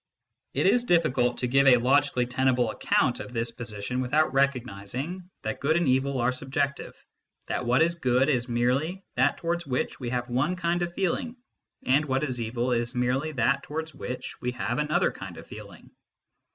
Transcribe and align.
It 0.55 0.65
is 0.65 0.83
difficult 0.85 1.37
to 1.37 1.47
give 1.47 1.67
a 1.67 1.77
logically 1.77 2.25
tenable 2.25 2.71
account 2.71 3.19
of 3.19 3.33
this 3.33 3.51
position 3.51 4.01
without 4.01 4.33
recognising 4.33 5.29
that 5.43 5.59
good 5.59 5.77
and 5.77 5.87
evil 5.87 6.17
are 6.19 6.31
sub 6.31 6.51
jective, 6.51 6.95
that 7.45 7.67
what 7.67 7.83
is 7.83 7.93
good 7.93 8.27
is 8.27 8.49
merely 8.49 9.03
that 9.15 9.37
towards 9.37 9.67
which 9.67 9.99
we 9.99 10.09
have 10.09 10.27
one 10.27 10.55
kind 10.55 10.81
of 10.81 10.91
feeling, 10.95 11.35
and 11.85 12.05
what 12.05 12.23
is 12.23 12.41
evil 12.41 12.71
is 12.71 12.95
merely 12.95 13.31
that 13.33 13.61
towards 13.61 13.93
which 13.93 14.41
we 14.41 14.53
have 14.53 14.79
another 14.79 15.11
kind 15.11 15.37
of 15.37 15.45
feeling. 15.45 15.91